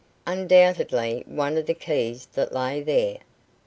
[0.25, 3.19] Undoubtedly one of the keys that lay there.